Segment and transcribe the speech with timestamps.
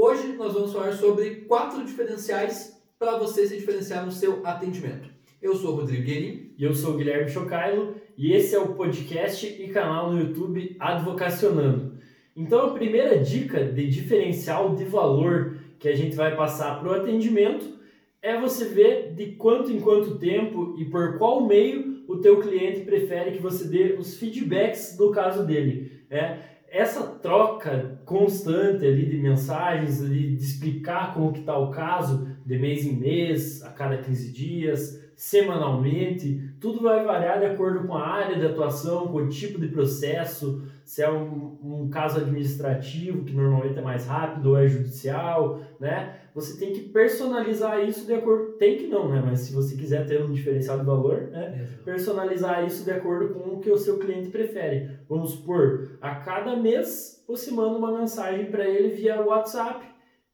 [0.00, 5.10] Hoje nós vamos falar sobre quatro diferenciais para você se diferenciar no seu atendimento.
[5.42, 6.54] Eu sou Rodrigo Guerin.
[6.56, 11.98] E eu sou Guilherme Chocailo e esse é o podcast e canal no YouTube Advocacionando.
[12.36, 16.94] Então a primeira dica de diferencial de valor que a gente vai passar para o
[16.94, 17.66] atendimento
[18.22, 22.82] é você ver de quanto em quanto tempo e por qual meio o teu cliente
[22.82, 26.04] prefere que você dê os feedbacks do caso dele.
[26.08, 26.38] É,
[26.70, 32.58] essa troca constante ali de mensagens, ali, de explicar como que está o caso, de
[32.58, 38.06] mês em mês, a cada 15 dias, semanalmente, tudo vai variar de acordo com a
[38.06, 43.34] área de atuação, com o tipo de processo, se é um, um caso administrativo, que
[43.34, 46.20] normalmente é mais rápido, ou é judicial, né?
[46.38, 48.52] Você tem que personalizar isso de acordo...
[48.52, 49.20] Tem que não, né?
[49.24, 51.68] Mas se você quiser ter um diferencial de valor, né?
[51.84, 54.98] Personalizar isso de acordo com o que o seu cliente prefere.
[55.08, 59.84] Vamos supor, a cada mês você manda uma mensagem para ele via WhatsApp,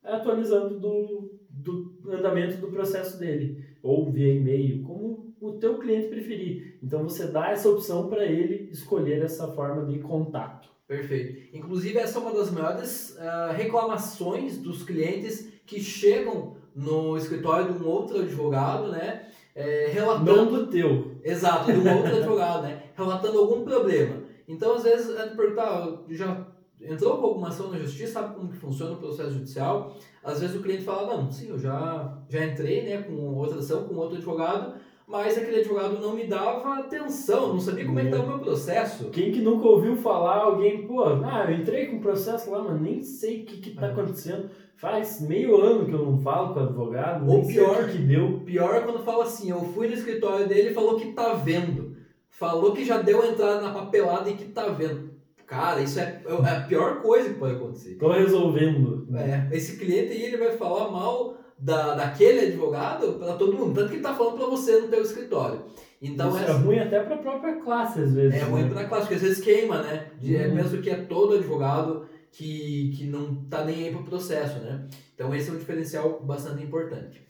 [0.03, 6.79] atualizando do, do andamento do processo dele, ou via e-mail, como o teu cliente preferir.
[6.83, 10.69] Então você dá essa opção para ele escolher essa forma de contato.
[10.87, 11.57] Perfeito.
[11.57, 17.83] Inclusive essa é uma das maiores uh, reclamações dos clientes que chegam no escritório de
[17.83, 19.27] um outro advogado, né?
[19.55, 20.35] É, relatando...
[20.35, 21.13] Não do teu.
[21.23, 22.83] Exato, de um outro advogado, né?
[22.97, 24.23] Relatando algum problema.
[24.49, 26.47] Então, às vezes, a gente pergunta, já
[26.81, 29.97] entrou com alguma ação na justiça, sabe como que funciona o processo judicial?
[30.23, 33.85] Às vezes o cliente fala, não, sim, eu já, já entrei né, com outra ação,
[33.85, 34.75] com outro advogado,
[35.07, 38.39] mas aquele advogado não me dava atenção, não sabia como é que estava o meu
[38.39, 39.11] processo.
[39.11, 42.81] Quem que nunca ouviu falar, alguém, pô, ah, eu entrei com o processo lá, mas
[42.81, 43.91] nem sei o que que tá é.
[43.91, 44.49] acontecendo.
[44.77, 48.41] Faz meio ano que eu não falo com o advogado, Ou pior, que deu.
[48.45, 51.97] Pior é quando fala assim, eu fui no escritório dele e falou que tá vendo.
[52.31, 55.15] Falou que já deu entrada na papelada e que tá vendo.
[55.47, 57.95] Cara, isso é, é a pior coisa que pode acontecer.
[57.95, 59.07] Tô resolvendo.
[59.15, 63.75] É, esse cliente aí, ele vai falar mal da, daquele advogado para todo mundo.
[63.75, 65.61] Tanto que ele tá falando para você no teu escritório.
[66.03, 68.35] Então, Isso é, é ruim até para a própria classe, às vezes.
[68.35, 68.51] É né?
[68.51, 70.09] ruim para a classe, porque às vezes queima, né?
[70.19, 70.57] De, uhum.
[70.57, 72.07] Penso que é todo advogado
[72.37, 74.87] que, que não tá nem aí para o processo, né?
[75.15, 77.23] Então, esse é um diferencial bastante importante.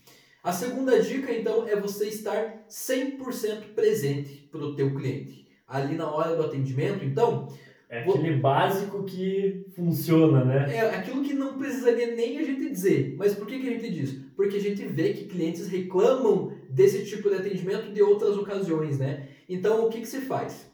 [0.43, 5.47] A segunda dica, então, é você estar 100% presente para o teu cliente.
[5.67, 7.49] Ali na hora do atendimento, então,
[7.89, 10.75] é aquele básico que funciona, né?
[10.75, 13.15] É aquilo que não precisaria nem a gente dizer.
[13.19, 14.19] Mas por que, que a gente diz?
[14.35, 19.29] Porque a gente vê que clientes reclamam desse tipo de atendimento de outras ocasiões, né?
[19.49, 20.67] Então, o que, que se faz?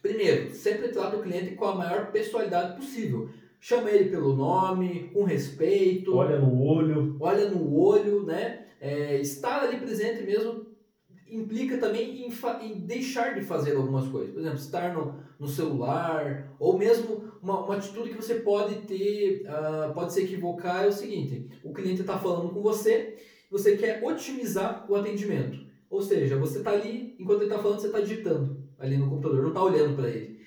[0.00, 3.28] Primeiro, sempre trata o cliente com a maior pessoalidade possível.
[3.60, 6.14] Chama ele pelo nome, com respeito.
[6.14, 7.16] Olha no olho.
[7.20, 8.66] Olha no olho, né?
[8.80, 10.68] É, estar ali presente mesmo
[11.30, 12.32] implica também em,
[12.62, 14.32] em, deixar de fazer algumas coisas.
[14.32, 19.42] Por exemplo, estar no, no celular, ou mesmo uma, uma atitude que você pode ter,
[19.46, 23.16] uh, pode se equivocar, é o seguinte: o cliente está falando com você,
[23.50, 25.66] você quer otimizar o atendimento.
[25.90, 29.42] Ou seja, você está ali, enquanto ele está falando, você está digitando ali no computador,
[29.42, 30.38] não está olhando para ele.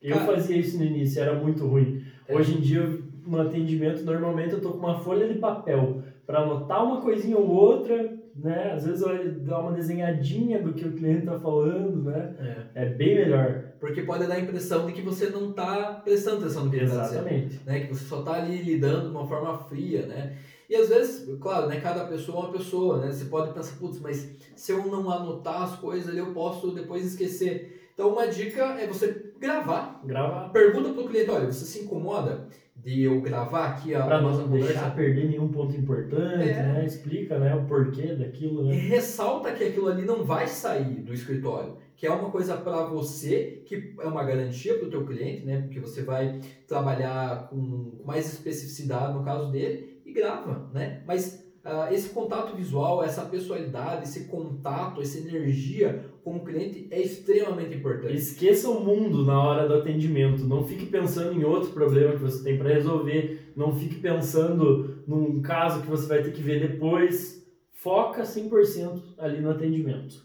[0.00, 2.02] Eu Cara, fazia isso no início, era muito ruim.
[2.28, 2.36] É.
[2.36, 6.84] Hoje em dia, no atendimento, normalmente eu estou com uma folha de papel para anotar
[6.84, 8.72] uma coisinha ou outra, né?
[8.72, 9.04] Às vezes
[9.42, 12.68] dá uma desenhadinha do que o cliente está falando, né?
[12.74, 12.82] É.
[12.82, 12.86] é.
[12.86, 13.64] bem melhor.
[13.80, 16.84] Porque pode dar a impressão de que você não está prestando atenção no que ele
[16.84, 17.26] está dizendo.
[17.26, 17.60] Exatamente.
[17.66, 17.80] Né?
[17.80, 20.36] Que você só está ali lidando de uma forma fria, né?
[20.70, 23.12] E às vezes, claro, né, cada pessoa é uma pessoa, né?
[23.12, 27.04] Você pode pensar, putz, mas se eu não anotar as coisas ali, eu posso depois
[27.04, 27.90] esquecer.
[27.92, 30.00] Então, uma dica é você gravar.
[30.04, 30.48] Gravar.
[30.50, 34.38] Pergunta para o cliente, olha, você se incomoda de eu gravar aqui a pra nossa
[34.42, 34.72] não conversa.
[34.72, 36.62] deixar perder nenhum ponto importante, é.
[36.62, 36.84] né?
[36.86, 38.74] Explica, né, o porquê daquilo, né?
[38.74, 42.84] E ressalta que aquilo ali não vai sair do escritório, que é uma coisa para
[42.84, 45.60] você, que é uma garantia para o teu cliente, né?
[45.62, 51.02] Porque você vai trabalhar com mais especificidade no caso dele e grava, né?
[51.06, 57.00] Mas uh, esse contato visual, essa pessoalidade, esse contato, essa energia com o cliente é
[57.00, 58.14] extremamente importante.
[58.14, 60.44] Esqueça o mundo na hora do atendimento.
[60.44, 63.52] Não fique pensando em outro problema que você tem para resolver.
[63.56, 67.42] Não fique pensando num caso que você vai ter que ver depois.
[67.72, 70.24] Foca 100% ali no atendimento.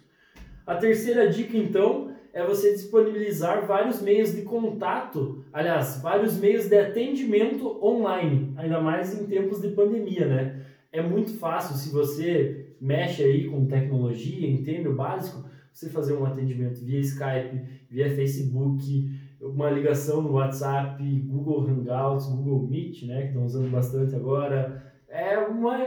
[0.66, 6.78] A terceira dica, então, é você disponibilizar vários meios de contato, aliás, vários meios de
[6.78, 10.66] atendimento online, ainda mais em tempos de pandemia, né?
[10.98, 16.26] É muito fácil se você mexe aí com tecnologia, entende o básico, você fazer um
[16.26, 19.08] atendimento via Skype, via Facebook,
[19.40, 24.92] uma ligação no WhatsApp, Google Hangouts, Google Meet, né, que estão usando bastante agora.
[25.08, 25.78] É uma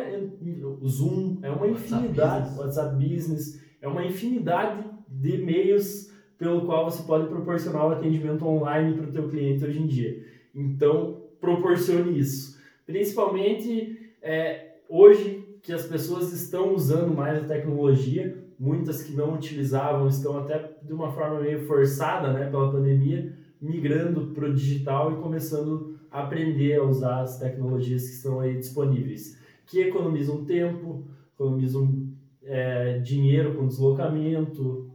[0.86, 6.08] Zoom, é uma infinidade, WhatsApp WhatsApp Business, é uma infinidade de meios
[6.38, 10.24] pelo qual você pode proporcionar o atendimento online para o teu cliente hoje em dia.
[10.54, 12.60] Então, proporcione isso.
[12.86, 20.08] principalmente é, hoje que as pessoas estão usando mais a tecnologia, muitas que não utilizavam
[20.08, 25.22] estão até de uma forma meio forçada né, pela pandemia, migrando para o digital e
[25.22, 31.04] começando a aprender a usar as tecnologias que estão aí disponíveis, que economizam tempo,
[31.34, 32.08] economizam
[32.42, 34.89] é, dinheiro com deslocamento.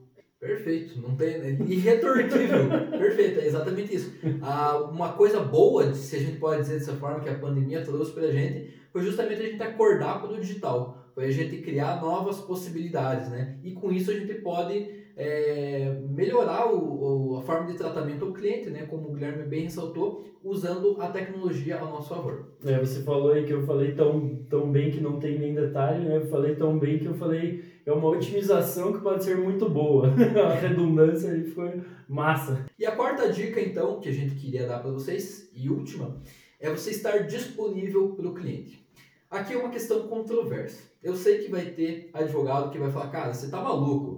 [0.45, 2.69] Perfeito, não tem irretorquível.
[2.97, 4.13] Perfeito, é exatamente isso.
[4.41, 8.11] Ah, uma coisa boa, se a gente pode dizer dessa forma, que a pandemia trouxe
[8.11, 11.99] para a gente, foi justamente a gente acordar para o digital, foi a gente criar
[11.99, 13.57] novas possibilidades, né?
[13.63, 18.33] E com isso a gente pode é, melhorar o, o, a forma de tratamento ao
[18.33, 18.85] cliente, né?
[18.85, 22.51] Como o Guilherme bem ressaltou, usando a tecnologia a nosso favor.
[22.65, 26.03] É, você falou aí que eu falei tão, tão bem que não tem nem detalhe,
[26.03, 26.17] né?
[26.17, 30.07] Eu falei tão bem que eu falei é uma otimização que pode ser muito boa.
[30.43, 32.65] a redundância aí foi massa.
[32.79, 36.19] E a quarta dica, então, que a gente queria dar para vocês, e última,
[36.59, 38.83] é você estar disponível para o cliente.
[39.29, 40.83] Aqui é uma questão controversa.
[41.03, 44.14] Eu sei que vai ter advogado que vai falar, cara, você tá maluco.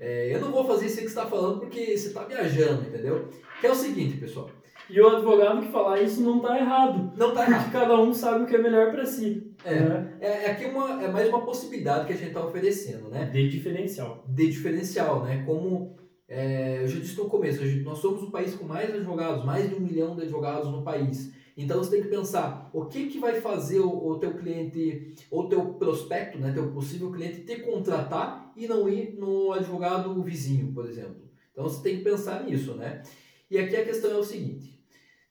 [0.00, 3.28] É, eu não vou fazer isso que você está falando porque você está viajando, entendeu?
[3.60, 4.48] Que é o seguinte, pessoal.
[4.88, 7.12] E o advogado que falar isso não está errado.
[7.16, 7.64] Não está errado.
[7.64, 9.54] Porque cada um sabe o que é melhor para si.
[9.64, 10.18] É, né?
[10.20, 13.26] é, é, aqui uma, é mais uma possibilidade que a gente está oferecendo, né?
[13.26, 14.24] De diferencial.
[14.26, 15.44] De diferencial, né?
[15.46, 19.68] Como é, eu já disse no começo, nós somos o país com mais advogados, mais
[19.68, 21.32] de um milhão de advogados no país.
[21.56, 25.48] Então você tem que pensar o que, que vai fazer o, o teu cliente, ou
[25.48, 30.86] teu prospecto, né, teu possível cliente te contratar e não ir no advogado vizinho, por
[30.86, 31.28] exemplo.
[31.52, 33.02] Então você tem que pensar nisso, né?
[33.50, 34.80] E aqui a questão é o seguinte: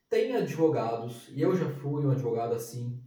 [0.09, 2.99] tem advogados, e eu já fui um advogado assim,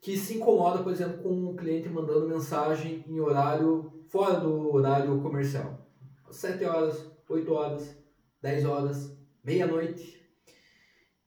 [0.00, 5.20] que se incomoda, por exemplo, com um cliente mandando mensagem em horário fora do horário
[5.20, 5.86] comercial.
[6.30, 7.96] 7 horas, 8 horas,
[8.40, 10.15] 10 horas, meia-noite.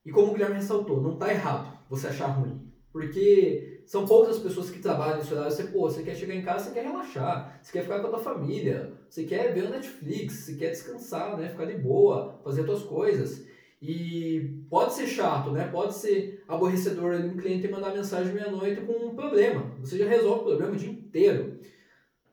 [0.04, 2.70] E como o Guilherme ressaltou, não está errado você achar ruim.
[2.92, 5.50] Porque são poucas as pessoas que trabalham nesse horário.
[5.50, 8.10] Você, pô, você quer chegar em casa, você quer relaxar, você quer ficar com a
[8.10, 11.48] tua família, você quer ver o Netflix, você quer descansar, né?
[11.48, 13.46] Ficar de boa, fazer as tuas coisas.
[13.82, 15.68] E pode ser chato, né?
[15.68, 19.74] Pode ser aborrecedor ali um cliente mandar mensagem meia-noite com um problema.
[19.80, 21.58] Você já resolve o problema o dia inteiro.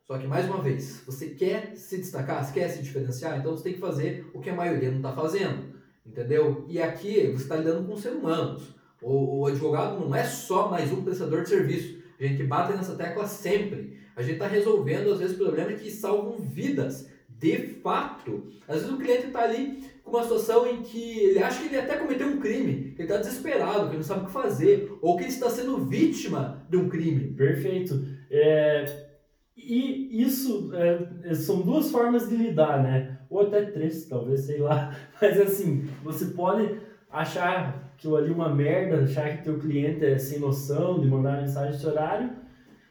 [0.03, 3.63] Só que, mais uma vez, você quer se destacar, você quer se diferenciar, então você
[3.63, 5.76] tem que fazer o que a maioria não está fazendo.
[6.07, 6.65] Entendeu?
[6.69, 8.75] E aqui você está lidando com seres humanos.
[9.01, 11.97] O, o, advogado não é só mais um prestador de serviço.
[12.19, 13.97] A gente bate nessa tecla sempre.
[14.15, 17.09] A gente está resolvendo, às vezes, problemas que salvam vidas.
[17.29, 18.47] De fato.
[18.67, 21.77] Às vezes o cliente está ali com uma situação em que ele acha que ele
[21.77, 24.97] até cometeu um crime, que ele está desesperado, que ele não sabe o que fazer,
[25.01, 27.33] ou que ele está sendo vítima de um crime.
[27.33, 28.03] Perfeito.
[28.31, 29.07] É,
[29.55, 33.16] e isso é, são duas formas de lidar, né?
[33.29, 34.95] Ou até três, talvez, sei lá.
[35.21, 36.77] Mas assim, você pode
[37.11, 41.71] achar que ali uma merda, achar que teu cliente é sem noção de mandar mensagem
[41.71, 42.29] nesse horário,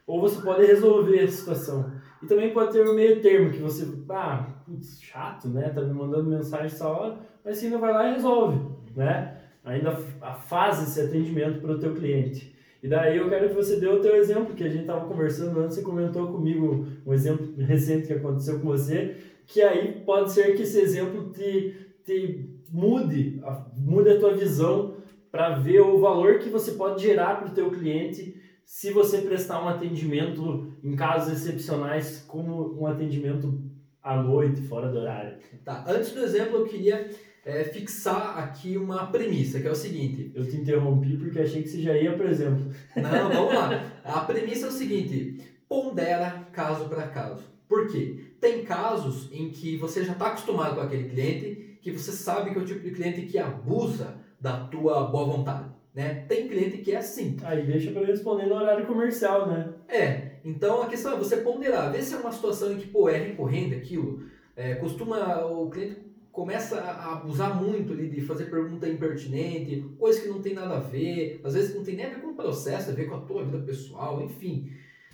[0.05, 1.91] ou você pode resolver a situação.
[2.21, 5.69] E também pode ter um meio termo, que você, ah, putz, chato, né?
[5.69, 8.59] Tá me mandando mensagem essa hora, mas você ainda vai lá e resolve,
[8.95, 9.37] né?
[9.63, 12.55] Ainda faz esse atendimento para o teu cliente.
[12.81, 15.59] E daí eu quero que você dê o teu exemplo, que a gente estava conversando
[15.59, 19.17] antes, você comentou comigo um exemplo recente que aconteceu com você,
[19.47, 21.73] que aí pode ser que esse exemplo te,
[22.05, 23.41] te mude,
[23.77, 24.97] mude a tua visão
[25.31, 28.35] para ver o valor que você pode gerar para o teu cliente
[28.65, 33.63] se você prestar um atendimento em casos excepcionais, como um atendimento
[34.03, 35.37] à noite, fora do horário.
[35.63, 37.09] Tá, antes do exemplo eu queria
[37.45, 40.33] é, fixar aqui uma premissa, que é o seguinte.
[40.35, 42.69] Eu te interrompi porque achei que você já ia, por exemplo.
[42.93, 44.01] Não, vamos lá.
[44.03, 47.43] A premissa é o seguinte: pondera caso para caso.
[47.69, 48.26] Por quê?
[48.39, 52.59] Tem casos em que você já está acostumado com aquele cliente, que você sabe que
[52.59, 55.69] é o tipo de cliente que abusa da tua boa vontade.
[55.93, 56.25] Né?
[56.27, 57.37] Tem cliente que é assim.
[57.43, 59.73] Aí deixa para responder no horário comercial, né?
[59.87, 60.37] É.
[60.45, 63.17] Então a questão é você ponderar, ver se é uma situação em que pô, é
[63.17, 64.23] recorrente aquilo.
[64.55, 70.27] É, costuma o cliente começa a abusar muito ali de fazer pergunta impertinente, coisa que
[70.27, 72.91] não tem nada a ver, às vezes não tem nem a ver com o processo,
[72.91, 74.69] a ver com a tua vida pessoal, enfim.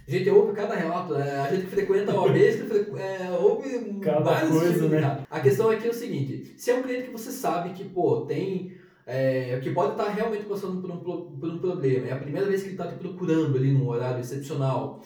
[0.08, 4.20] A gente ouve cada relato, é, a gente que frequenta a OAB, é, ouve cada
[4.20, 5.26] vários coisa, né?
[5.30, 8.22] A questão aqui é o seguinte, se é um cliente que você sabe que, pô,
[8.22, 8.78] tem...
[9.06, 12.62] É, que pode estar realmente passando por um, por um problema, é a primeira vez
[12.62, 15.02] que ele está te procurando ali num horário excepcional,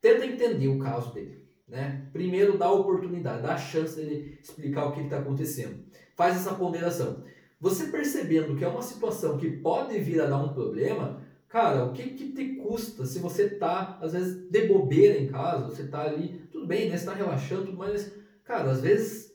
[0.00, 1.44] tenta entender o caso dele.
[1.68, 2.06] Né?
[2.12, 5.84] Primeiro, dá a oportunidade, dá a chance dele explicar o que está acontecendo.
[6.14, 7.22] Faz essa ponderação.
[7.60, 11.22] Você percebendo que é uma situação que pode vir a dar um problema,
[11.54, 15.66] cara, o que, que te custa se você tá, às vezes, de bobeira em casa,
[15.66, 16.96] você tá ali, tudo bem, né?
[16.96, 19.32] Você tá relaxando, mas, cara, às vezes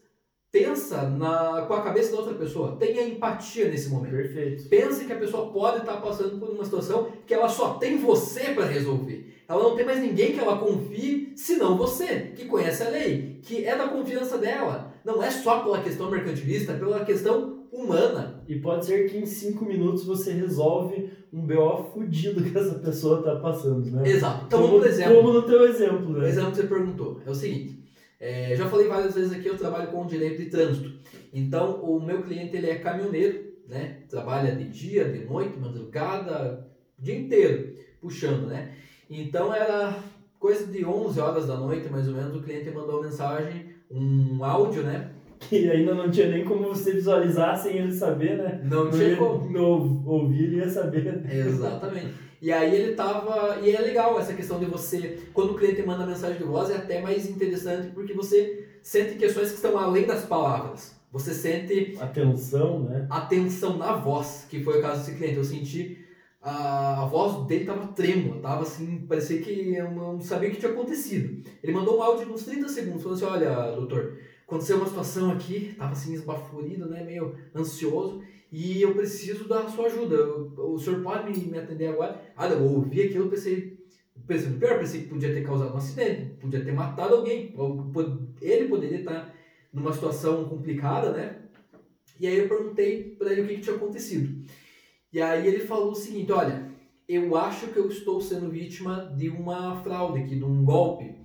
[0.52, 2.76] pensa na, com a cabeça da outra pessoa.
[2.76, 4.12] Tenha empatia nesse momento.
[4.12, 4.68] Perfeito.
[4.68, 8.54] Pense que a pessoa pode estar passando por uma situação que ela só tem você
[8.54, 9.46] para resolver.
[9.48, 13.64] Ela não tem mais ninguém que ela confie, senão você, que conhece a lei, que
[13.64, 14.94] é da confiança dela.
[15.06, 18.44] Não é só pela questão mercantilista, é pela questão humana.
[18.48, 23.20] E pode ser que em cinco minutos você resolve um BO fudido que essa pessoa
[23.20, 24.08] está passando, né?
[24.10, 24.46] Exato.
[24.48, 25.16] Então como, vamos por exemplo.
[25.18, 26.28] Como no teu exemplo, O né?
[26.30, 27.84] exemplo que você perguntou é o seguinte.
[28.20, 30.92] é, já falei várias vezes aqui, eu trabalho com direito de trânsito.
[31.34, 34.00] Então, o meu cliente ele é caminhoneiro, né?
[34.10, 38.74] Trabalha de dia, de noite, madrugada, o dia inteiro, puxando, né?
[39.10, 39.96] Então, era
[40.40, 44.44] coisa de 11 horas da noite, mais ou menos, o cliente mandou uma mensagem, um
[44.44, 45.12] áudio, né?
[45.40, 48.62] Que ainda não tinha nem como você visualizar sem ele saber, né?
[48.64, 49.50] Não tinha como.
[49.50, 51.24] não ouvir, ele ia saber.
[51.32, 52.14] Exatamente.
[52.42, 53.60] E aí ele tava.
[53.62, 55.20] E é legal essa questão de você.
[55.34, 59.50] Quando o cliente manda mensagem de voz, é até mais interessante porque você sente questões
[59.50, 61.00] que estão além das palavras.
[61.12, 63.08] Você sente Atenção, né?
[63.10, 65.38] atenção na voz, que foi o caso desse cliente.
[65.38, 65.98] Eu senti
[66.42, 70.60] a, a voz dele tava trêmula, tava assim, parecia que eu não sabia o que
[70.60, 71.44] tinha acontecido.
[71.62, 74.18] Ele mandou um áudio de uns 30 segundos, falando assim, olha, doutor,
[74.50, 79.86] aconteceu uma situação aqui, tava assim esbaforido, né, meio ansioso, e eu preciso da sua
[79.86, 80.28] ajuda.
[80.28, 82.20] O, o senhor pode me, me atender agora?
[82.36, 83.78] Ah, eu ouvi aquilo, eu pensei,
[84.16, 87.54] no pior, pensei que podia ter causado um acidente, podia ter matado alguém,
[88.42, 89.34] ele poderia estar
[89.72, 91.36] numa situação complicada, né?
[92.20, 94.44] E aí eu perguntei para ele o que, que tinha acontecido.
[95.14, 96.70] E aí ele falou o seguinte, olha,
[97.08, 101.16] eu acho que eu estou sendo vítima de uma fraude aqui, de um golpe,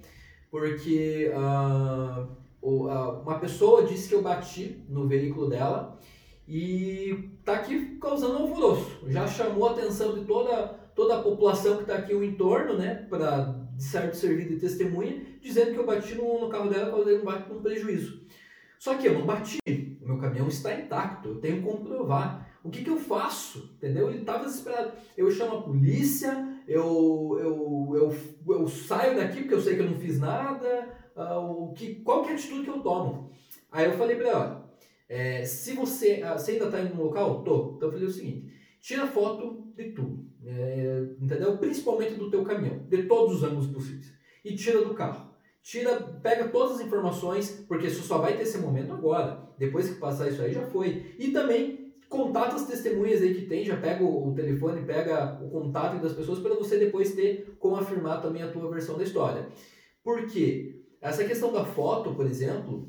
[0.50, 2.28] porque o- ah,
[2.68, 5.98] uma pessoa disse que eu bati no veículo dela
[6.48, 9.00] e tá aqui causando alvoroço.
[9.08, 13.06] Já chamou a atenção de toda, toda a população que está aqui no entorno, né,
[13.08, 17.18] para de certo servir de testemunha, dizendo que eu bati no, no carro dela, causei
[17.18, 18.22] um, ba- um prejuízo.
[18.78, 19.58] Só que eu não bati,
[20.02, 22.50] o meu caminhão está intacto, eu tenho que comprovar.
[22.62, 23.74] O que, que eu faço?
[23.76, 24.08] Entendeu?
[24.10, 24.92] Ele estava desesperado.
[25.16, 27.92] Eu chamo a polícia, eu, eu,
[28.46, 31.96] eu, eu saio daqui porque eu sei que eu não fiz nada, ah, o que,
[31.96, 33.30] qual que é a atitude que eu tomo?
[33.70, 34.64] Aí eu falei para olha,
[35.08, 37.42] é, se você, ah, você ainda está indo no local?
[37.42, 37.74] Tô.
[37.76, 41.56] Então eu falei o seguinte, tira foto de tudo, é, entendeu?
[41.58, 44.12] Principalmente do teu caminhão, de todos os ângulos possíveis.
[44.44, 45.32] E tira do carro.
[45.62, 49.48] Tira, pega todas as informações, porque isso só vai ter esse momento agora.
[49.58, 51.14] Depois que passar isso aí, já foi.
[51.18, 55.48] E também contata as testemunhas aí que tem, já pega o, o telefone, pega o
[55.48, 59.48] contato das pessoas para você depois ter como afirmar também a tua versão da história.
[60.02, 60.83] Por quê?
[61.04, 62.88] Essa questão da foto, por exemplo,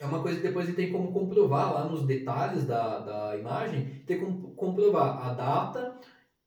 [0.00, 4.02] é uma coisa que depois ele tem como comprovar lá nos detalhes da, da imagem,
[4.06, 5.94] tem como comprovar a data,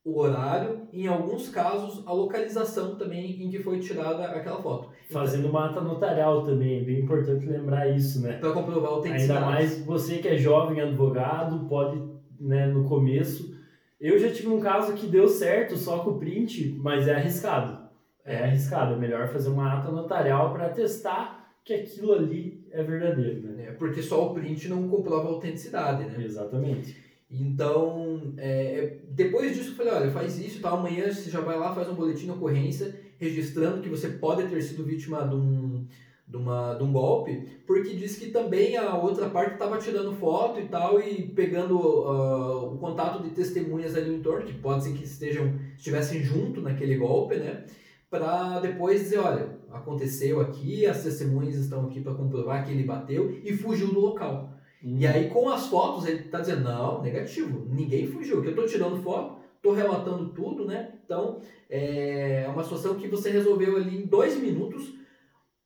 [0.03, 4.89] o horário, e em alguns casos a localização também em que foi tirada aquela foto.
[5.11, 8.39] Fazendo uma ata notarial também, é bem importante lembrar isso, né?
[8.39, 9.43] Para comprovar a autenticidade.
[9.43, 12.01] Ainda mais você que é jovem advogado, pode,
[12.39, 13.55] né, no começo.
[14.01, 17.86] Eu já tive um caso que deu certo só com o print, mas é arriscado.
[18.27, 23.41] É arriscado, é melhor fazer uma ata notarial para testar que aquilo ali é verdadeiro,
[23.41, 23.67] né?
[23.69, 26.23] É, porque só o print não comprova a autenticidade, né?
[26.23, 26.95] Exatamente.
[27.31, 30.71] Então, é, depois disso eu falei, olha, faz isso, tá?
[30.71, 34.61] amanhã você já vai lá, faz um boletim de ocorrência, registrando que você pode ter
[34.61, 35.85] sido vítima de um,
[36.27, 40.59] de uma, de um golpe, porque diz que também a outra parte estava tirando foto
[40.59, 44.93] e tal, e pegando ah, o contato de testemunhas ali no entorno, que pode ser
[44.93, 47.65] que estejam, estivessem junto naquele golpe, né?
[48.09, 53.37] Para depois dizer, olha, aconteceu aqui, as testemunhas estão aqui para comprovar que ele bateu
[53.43, 54.53] e fugiu do local.
[54.83, 54.95] Hum.
[54.99, 58.65] E aí, com as fotos, ele tá dizendo, não, negativo, ninguém fugiu, que eu tô
[58.65, 60.93] tirando foto, tô relatando tudo, né?
[61.03, 64.93] Então, é uma situação que você resolveu ali em dois minutos,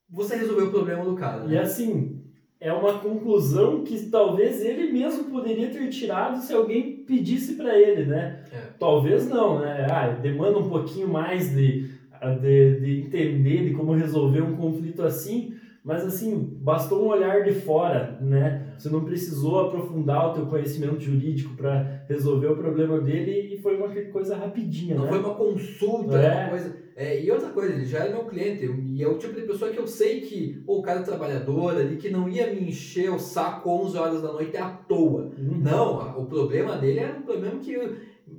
[0.10, 1.60] você resolveu o problema do cara, E né?
[1.60, 2.22] assim,
[2.60, 8.06] é uma conclusão que talvez ele mesmo poderia ter tirado se alguém pedisse para ele,
[8.06, 8.44] né?
[8.52, 8.58] É.
[8.80, 9.88] Talvez não, né?
[9.90, 11.90] Ah, demanda um pouquinho mais de,
[12.30, 17.52] de, de entender de como resolver um conflito assim, mas assim, bastou um olhar de
[17.54, 18.68] fora, né?
[18.78, 23.78] Você não precisou aprofundar o teu conhecimento jurídico para resolver o problema dele e foi
[23.78, 25.10] uma coisa rapidinha, Não né?
[25.10, 26.42] foi uma consulta, É.
[26.42, 26.82] uma coisa.
[26.96, 29.72] É, e outra coisa, ele já é meu cliente, e é o tipo de pessoa
[29.72, 33.10] que eu sei que, pô, o cara é trabalhador ali, que não ia me encher
[33.10, 35.32] o saco 11 horas da noite à toa.
[35.36, 35.58] Uhum.
[35.64, 37.76] Não, o problema dele era um problema que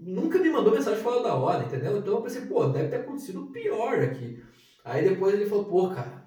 [0.00, 1.98] nunca me mandou mensagem fora da hora, entendeu?
[1.98, 4.42] Então eu pensei, pô, deve ter acontecido pior aqui.
[4.84, 6.24] Aí depois ele falou, pô, cara,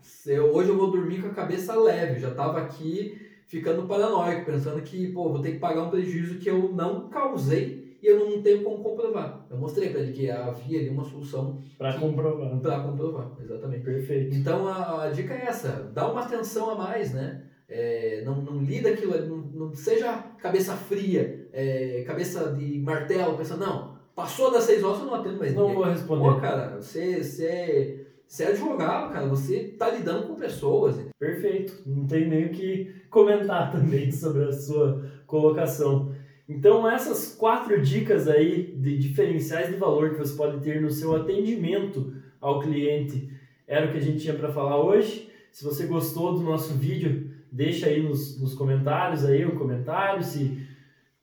[0.54, 5.12] hoje eu vou dormir com a cabeça leve, já tava aqui ficando paranoico, pensando que,
[5.12, 8.64] pô, vou ter que pagar um prejuízo que eu não causei e eu não tenho
[8.64, 9.46] como comprovar.
[9.50, 12.60] Eu mostrei pra ele que havia ali uma solução Para comprovar.
[12.60, 13.84] para comprovar, exatamente.
[13.84, 14.36] Perfeito.
[14.36, 17.46] Então a, a dica é essa, dá uma atenção a mais, né?
[17.68, 23.66] é, não, não lida aquilo, não, não seja cabeça fria, é, cabeça de martelo, pensando,
[23.66, 25.76] não, passou das seis horas, eu não atendo mais Não ninguém.
[25.76, 26.22] vou responder.
[26.22, 31.00] Pô, cara, você, você, é, você é advogado, cara, você tá lidando com pessoas.
[31.18, 31.82] Perfeito.
[31.86, 36.14] Não tem nem o que comentar também sobre a sua colocação.
[36.48, 41.16] Então, essas quatro dicas aí de diferenciais de valor que você pode ter no seu
[41.16, 43.30] atendimento ao cliente
[43.66, 45.30] era o que a gente tinha para falar hoje.
[45.52, 50.75] Se você gostou do nosso vídeo, deixa aí nos, nos comentários aí um comentário, se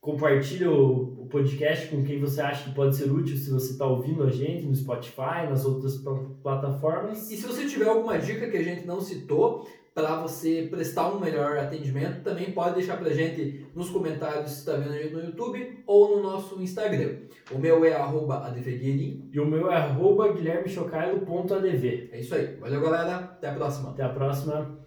[0.03, 4.21] compartilha o, podcast com quem você acha que pode ser útil se você está ouvindo
[4.21, 7.31] a gente no Spotify, nas outras pla- plataformas.
[7.31, 11.19] E se você tiver alguma dica que a gente não citou para você prestar um
[11.19, 15.23] melhor atendimento, também pode deixar pra gente nos comentários se está vendo a gente no
[15.23, 17.19] YouTube ou no nosso Instagram.
[17.51, 19.29] O meu é advguerin.
[19.31, 22.09] E o meu é arroba guilhermechocailo.adv.
[22.11, 22.57] É isso aí.
[22.57, 23.15] Valeu, galera.
[23.15, 23.89] Até a próxima.
[23.91, 24.82] Até a próxima.